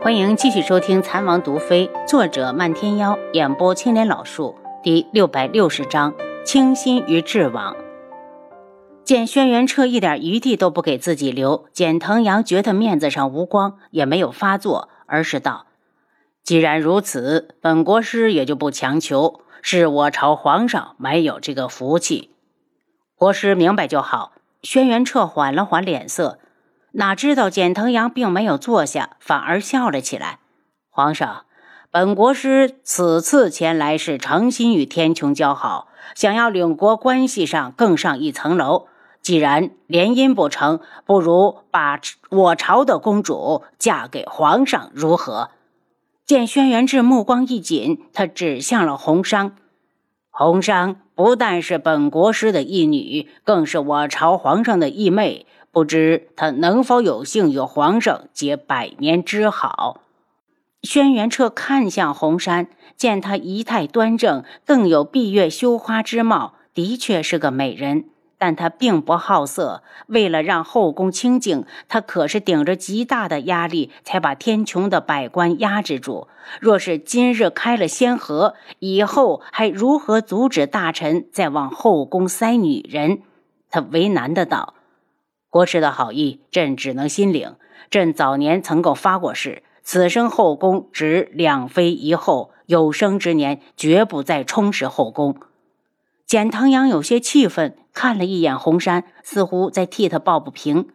[0.00, 7.76] 欢迎继续收听《残王毒妃》，作者漫天妖，演播青莲老树，第六百六十章：倾心于智王。
[9.02, 15.66] 见轩辕彻一点余地都不给自己留，简腾阳觉得面子上无光，也没有发作，而是道
[16.44, 19.40] ：“既然如此，本国师也就不强求。
[19.60, 22.30] 是我朝皇上没有这个福气，
[23.16, 26.38] 国师明白就好。”轩辕彻缓了缓脸色。
[26.92, 30.38] 哪知道简腾阳并没有坐下，反而笑了起来。
[30.90, 31.44] 皇上，
[31.90, 38.86] 本国师此次前来是诚心与天穹交好，想要领国关系上更上一层楼。
[39.20, 45.50] 既然联姻不成，不如把我朝的公主嫁给皇上，如何？
[46.24, 49.52] 见轩辕志目光一紧，他指向了红裳。
[50.30, 55.46] 红裳不但是本国师的义女，更是我朝皇上的义妹。
[55.78, 60.00] 不知他能否有幸与皇上结百年之好？
[60.82, 68.06] 轩辕彻看向红山，见他仪态端正，更有闭月羞花之貌，的确是个美人。
[68.38, 76.26] 但他并不好色，为了让后宫清静，他可是顶着极大的压力才把天穹的百官压制住。
[76.60, 83.22] 若是今日开了先河，以后还如何阻止大臣再往后宫塞女人？
[83.70, 84.74] 他为难的道。
[85.50, 87.56] 国师的好意，朕只能心领。
[87.90, 95.36] 朕早年曾够发过誓，此生后宫只两妃一后，有生之年绝不再充实后宫。
[96.26, 100.90] 简唐阳有些气愤，看了一眼红山，似乎在替他抱不平。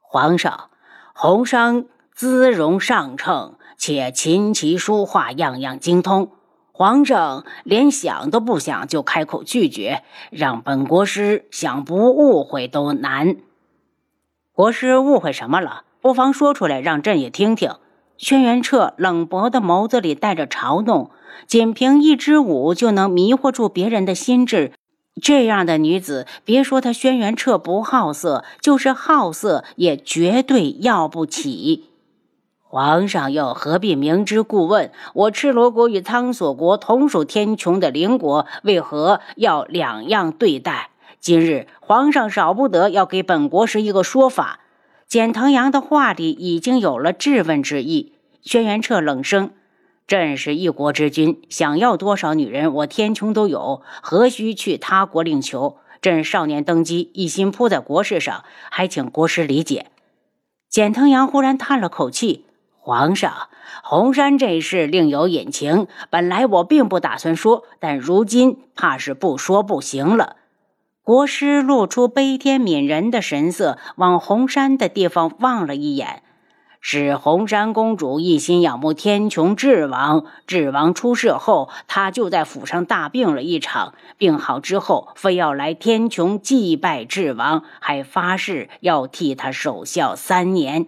[0.00, 0.70] 皇上，
[1.14, 6.32] 红裳姿容上乘，且琴棋书画样样精通，
[6.72, 13.36] 皇上连想都不想就开口拒绝，让本国师想不误会都难。
[14.54, 15.84] 国师误会什么了？
[16.02, 17.70] 不妨说出来，让朕也听听。
[18.18, 21.10] 轩辕彻冷薄的眸子里带着嘲弄，
[21.46, 24.72] 仅凭一支舞就能迷惑住别人的心智。
[25.22, 31.88] 这样的女子，别说他轩辕彻不好色，就是好色也绝对要不起。
[32.60, 34.92] 皇上又何必明知故问？
[35.14, 40.90] 我赤罗国与苍索国同属天穹的邻国，为何要两样对待？
[41.22, 44.58] 今日皇上少不得要给本国师一个说法。
[45.06, 48.14] 简腾阳的话里已经有了质问之意。
[48.42, 49.52] 轩辕彻冷声
[50.08, 55.76] ：“朕是一国之君，想要多少女人，我天穹都有，何须去他国另求？
[56.00, 59.92] 朕少年登基，一心扑在国事上，还请国师理解。”
[60.68, 62.46] 简腾阳忽然叹了口气
[62.80, 63.32] ：“皇上，
[63.84, 70.38] 红山这事另有隐情，本来我并不打算说，但如今怕是不说不行了。”
[71.04, 76.22] 国师露出悲天悯人的神色，往红山的地方望了一眼。
[76.80, 83.94] 是红山公主一心仰慕天穹智王，智王出事后，她就在府上大病了一场。
[84.16, 90.86] 病好之后，非要来天穹祭拜智王，还发誓要替他守孝三年。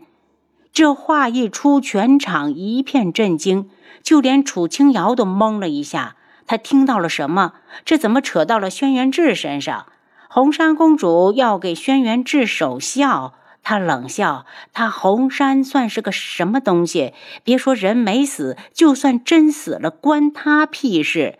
[0.72, 3.68] 这话一出，全场一片震惊，
[4.00, 6.14] 就连楚清瑶都懵了一下。
[6.46, 7.54] 他听到了什么？
[7.84, 9.86] 这怎么扯到了轩辕志身上？
[10.34, 17.14] 红山公主要给轩辕志守孝，他冷笑：“他红山算是个什么东西？
[17.44, 21.38] 别说人没死，就算真死了，关他屁事！”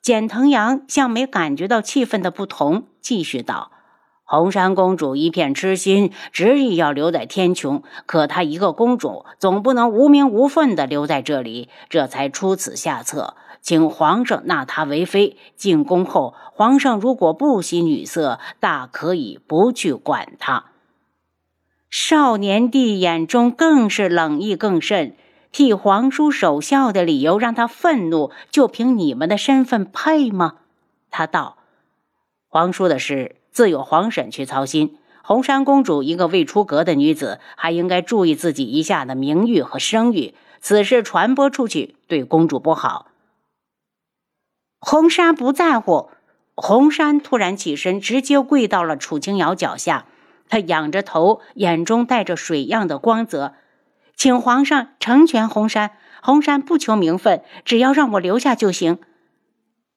[0.00, 3.70] 简腾阳像没感觉到气氛的不同，继续道
[4.24, 15.38] ：“红山公主一片痴心，执意要留在天穹，可她一个公主，总不能无名无份的留在这里，这才出此下策。”请皇上纳她为妃。
[15.56, 20.66] 进宫后，皇上如果不喜女色，大可以不去管她。
[21.88, 25.16] 少年帝眼中更是冷意更甚，
[25.50, 30.56] 替皇叔守孝的理由让他愤怒，就凭你们的身份配吗？
[31.10, 31.56] 他道
[32.50, 34.98] ：“皇叔的事自有皇婶去操心。
[35.22, 40.34] 红山公主一个未出阁的女子，还应该注意自己一下的名誉和声誉。
[40.60, 43.06] 此事传播出去，对公主不好。”
[44.86, 46.10] 红山不在乎。
[46.54, 50.04] 红山突然起身，直接跪到了楚清瑶脚下。
[50.46, 53.54] 他仰着头，眼中带着水样的光泽，
[54.14, 55.92] 请皇上成全红山。
[56.22, 58.98] 红山不求名分，只要让我留下就行。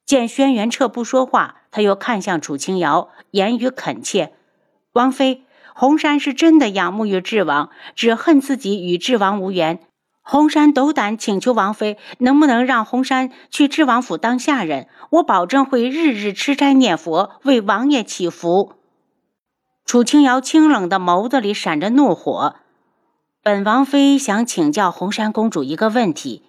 [0.05, 4.31] 见轩辕彻不说话，他又看向楚清瑶，言语恳切
[4.93, 5.43] ：“王妃，
[5.75, 9.79] 红山是真的仰慕于智王，只恨自己与智王无缘。”
[10.29, 14.89] 红山斗胆请求王妃，能不能让红山去智王府当下人？
[15.11, 18.73] 我保证会日日吃斋念佛，为王爷祈福。
[19.85, 22.55] 楚清瑶清冷的眸子里闪着怒火。
[23.41, 26.43] 本王妃想请教红山公主一个问题。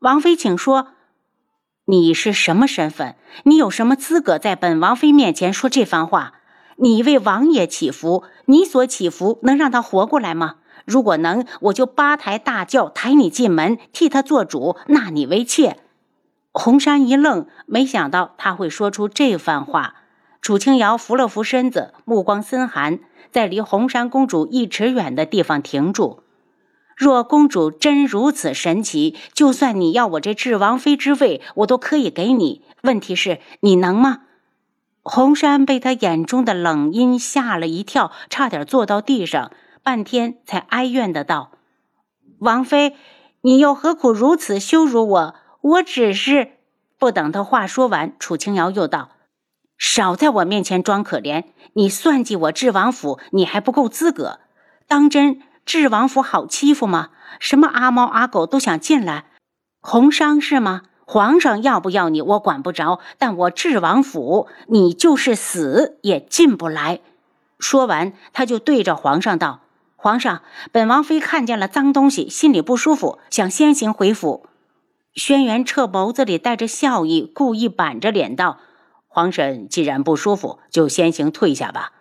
[0.00, 0.88] 王妃，请说。
[1.86, 3.16] 你是什么身份？
[3.44, 6.34] 你有什么资格在本王妃面前说这番话？
[6.76, 10.56] 你为王爷祈福，你所祈福能让他活过来吗？
[10.84, 15.78] 如果能，我就八抬大轿抬你进门，替他做主，纳你为妾。
[16.52, 19.96] 红山一愣，没想到他会说出这番话。
[20.40, 23.00] 楚清瑶扶了扶身子，目光森寒，
[23.32, 26.20] 在离红山公主一尺远的地方停住。
[26.96, 32.62] 若公主真如此神奇，就算你要我这智王妃之位，我都可以给你。
[32.82, 34.20] 问题是，你能吗？
[35.02, 39.50] 红山被他眼中的冷阴吓了一跳，差点坐到地上。
[39.84, 41.50] 半天才哀怨的道
[42.40, 42.96] ：“王妃，
[43.42, 45.34] 你又何苦如此羞辱我？
[45.60, 46.52] 我只是……”
[46.98, 49.10] 不等他话说完，楚清瑶又道
[49.76, 51.44] ：“少在我面前装可怜！
[51.74, 54.40] 你算计我智王府，你还不够资格。
[54.88, 57.10] 当真智王府好欺负吗？
[57.38, 59.26] 什么阿猫阿狗都想进来？
[59.82, 60.84] 红商是吗？
[61.04, 63.00] 皇上要不要你，我管不着。
[63.18, 67.00] 但我智王府，你就是死也进不来。”
[67.60, 69.60] 说完，他就对着皇上道。
[70.04, 74.46] 皇上，本王妃看见了脏东西，心里不舒服，想先行回府。
[75.14, 78.58] 轩辕彻眸子里带着笑意，故意板着脸道
[79.08, 81.92] ：“皇婶既然不舒服，就先行退下吧。”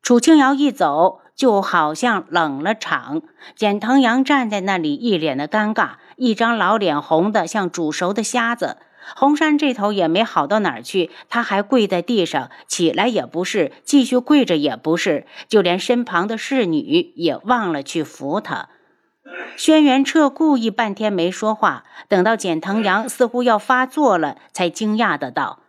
[0.00, 3.22] 楚清瑶一走，就好像冷了场。
[3.56, 8.76] 简腾阳站在那里，一脸的尴尬，一张老脸红的像煮熟的虾子。
[9.16, 18.68] 红山这头也没好到哪儿去，他还跪在地上，起来也不是，继续跪着也不是，就连身旁的侍女也忘了去扶他。
[19.56, 25.60] 轩辕彻故意半天没说话，等到简腾阳似乎要发作了，才惊讶的道：“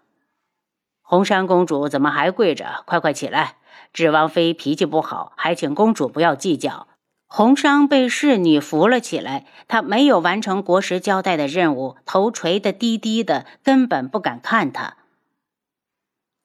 [1.04, 2.84] 红山公主怎么还跪着？
[2.86, 3.56] 快快起来！
[3.94, 6.88] 智王妃脾气不好，还请公主不要计较。”
[7.34, 14.98] 红商被侍女扶了起来，他没有完成国师交代的任务，头垂得低低的，根本不敢看他。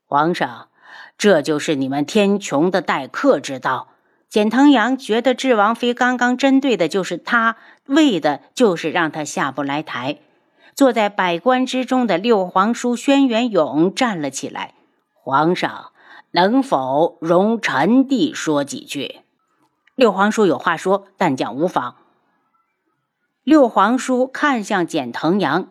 [0.07, 0.69] 皇上，
[1.19, 3.89] 这就是你们天穹的待客之道。
[4.29, 7.57] 简腾阳觉得智王妃刚刚针对的就是他，
[7.87, 10.19] 为的就是让他下不来台。
[10.77, 14.75] 坐在百官之中的六皇叔轩辕勇站了起来
[15.13, 15.91] ：“皇上，
[16.31, 19.23] 能否容臣弟说几句？”
[19.97, 21.95] 六皇叔有话说，但讲无妨。
[23.43, 25.69] 六皇叔看向简腾阳，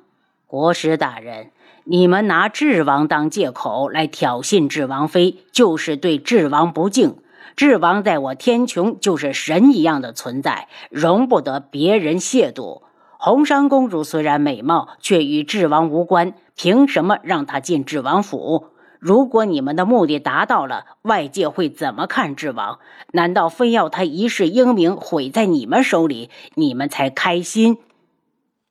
[0.47, 1.51] 国师大人，
[1.83, 7.17] 你们拿智王当借口来挑衅智王妃，就是对智王不敬。
[7.55, 12.81] 智王在我天穹就是神一样的存在，容不得别人亵渎。
[13.19, 18.69] 红山公主虽然美貌，却与智王无关，凭什么让她进智王府？
[19.05, 22.79] 如果你们的目的达到了，外界会怎么看智王？
[23.11, 27.77] 难道非要他一世英名毁在你们手里，你们才开心？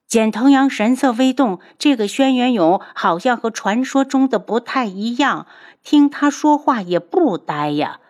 [0.09, 5.47] 简腾阳神色微动，这个轩辕勇好像和传说中的不太一样，
[5.85, 8.01] 听他说话也不呆呀，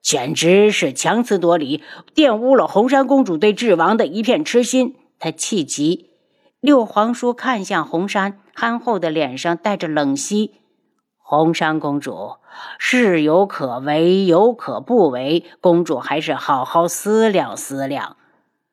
[0.00, 1.82] 简直是强词夺理，
[2.14, 4.96] 玷污了红山公主对智王的一片痴心。
[5.18, 6.08] 他气急。
[6.60, 8.38] 六皇叔看向红山。
[8.54, 10.60] 憨厚的脸上带着冷息，
[11.18, 12.36] 红山公主
[12.78, 15.44] 是有可为，有可不为。
[15.60, 18.16] 公主还是好好思量思量。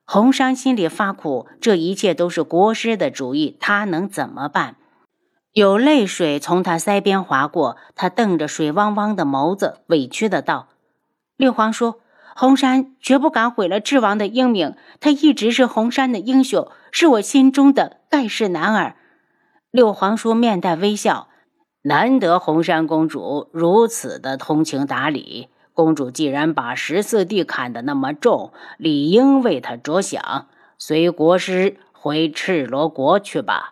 [0.06, 4.76] 红山心里发苦，这一切都是国师的主意，他能怎么办？
[5.54, 10.68] 有泪水从他腮边划过，他瞪着水汪汪的眸子，委屈的道
[11.36, 11.96] ：“六皇叔，
[12.36, 14.76] 红山绝不敢毁了智王的英名。
[15.00, 18.96] 他一直是红山的英雄，是我心中的盖世男儿。”
[19.72, 21.30] 六皇叔面带微笑，
[21.84, 25.48] 难得红山公主如此的通情达理。
[25.74, 30.48] 公主既然把十四弟看得那么重，理应为他着想。
[30.78, 33.72] 随国师回赤罗国去吧。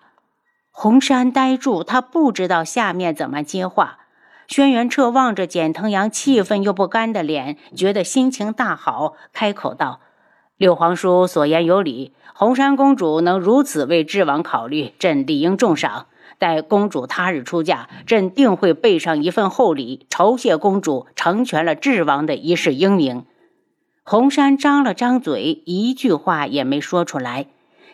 [0.72, 4.00] 红山呆住，他不知道下面怎么接话。
[4.48, 10.00] 轩辕彻望着简腾阳气愤又不甘的脸，觉得心情大好，开口道。
[10.60, 16.08] 六皇叔所言有理，红山公主能如此为智王考虑，朕理应重赏。
[16.38, 23.24] 待公主他日出嫁，朕定会备上一份厚礼，酬谢公主成全了智王的一世英名。
[24.04, 27.46] 红山张了张嘴，一句话也没说出来。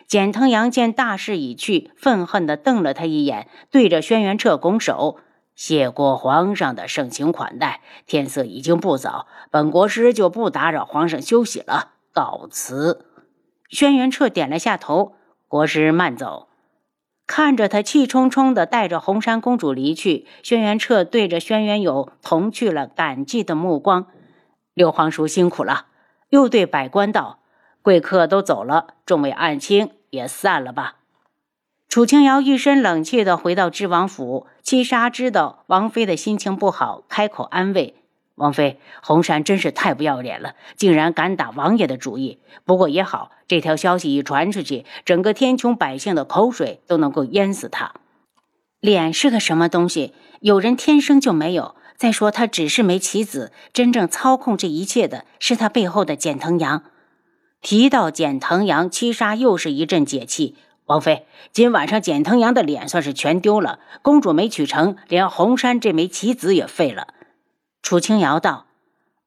[0.08, 5.18] 简腾阳见大势已去，愤恨地瞪了他一眼，对着轩辕彻拱手
[5.54, 13.04] ：“谢过皇上的盛情款待，天色已经不早，本国师就不打扰皇上休息了。”告辞。
[13.68, 15.16] 轩辕彻点了下头，
[15.48, 16.48] 国师慢走。
[17.26, 24.06] 看着他气冲冲的带着红山公主离去，轩辕彻对着轩辕友投去了感激的目光。
[24.72, 25.88] 六皇叔辛苦了。
[26.30, 27.40] 又对百官道
[27.82, 30.96] ：“贵客都走了，众位暗卿也散了吧。”
[31.88, 38.02] 楚清瑶一身冷气的回到知王府，七杀知道王妃的心情不好，开口安慰
[38.36, 42.38] 王妃：“红山真是太不要脸了，竟然敢打王爷的主意。
[42.64, 47.94] 不过也好，这条消息一传出去，整个天穹百姓的口水都能够淹死他。
[48.80, 50.12] 脸是个什么东西？
[50.40, 51.74] 有人天生就没有。
[51.96, 56.82] 再说他只是枚棋子，真正操控这一切的是他背后的简腾阳。
[57.62, 63.80] 提到简腾阳，七杀又是一阵解气。”王妃，今晚上简腾阳的脸算是全丢了。
[64.02, 67.08] 公主没娶成，连红山这枚棋子也废了。
[67.86, 68.66] 楚清瑶道：“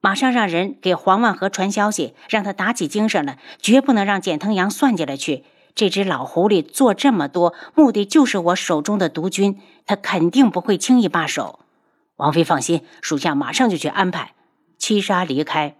[0.04, 5.46] 马上让人给黄万和传消息，让他打起精神来，绝不能让简腾阳算计了去。
[5.74, 11.62] 这只老狐狸做这么多，目的就是我手中的毒君，他肯定不会轻易罢手。”
[12.20, 14.34] 王妃放心，属下马上就去安排。
[14.78, 15.78] 七杀离开。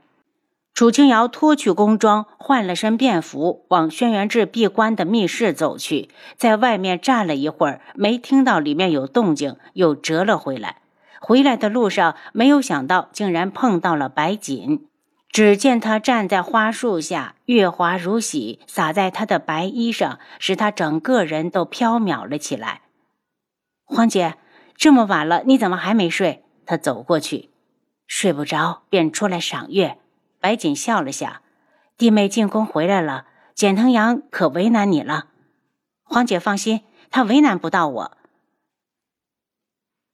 [0.74, 6.08] 楚清瑶脱去宫装，换了身便服，往轩辕志闭关的密室走去。
[6.38, 10.78] 在外面站了一会儿，没听到里面有动静，又折了回来。
[11.20, 14.88] 回来的路上，没有想到竟然碰到了白锦。
[15.32, 22.82] 只见他站在花树下，月华如洗，洒在他的白衣上，使他整个人都飘渺了起来。
[23.86, 24.36] 黄姐，
[24.76, 26.44] 这么晚了，你怎么还没睡？
[26.66, 27.52] 他走过去，
[28.08, 30.00] 睡不着，便出来赏月。
[30.40, 31.42] 白锦笑了下，
[31.96, 35.26] 弟妹进宫回来了，简腾阳可为难你了。
[36.04, 38.18] 黄姐放心，他为难不到我。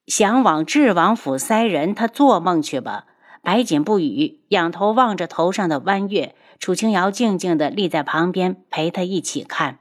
[0.08, 3.06] 想往智王府塞人，他做梦去吧。
[3.42, 6.36] 白锦不语，仰头望着头上的弯月。
[6.58, 9.80] 楚清瑶静静地立在旁边，陪他一起看。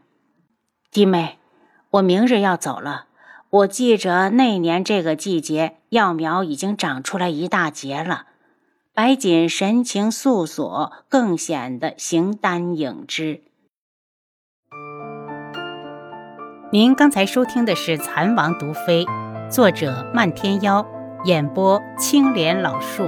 [0.90, 1.38] 弟妹，
[1.90, 3.06] 我明日要走了。
[3.50, 8.26] 我记着那年这个季节，药苗已经长出来一大截了。
[8.92, 13.42] 白锦神情素索，更显得形单影只。
[16.72, 19.04] 您刚才收听的是《蚕王毒妃》，
[19.54, 20.84] 作者漫天妖，
[21.26, 23.04] 演播青莲老树。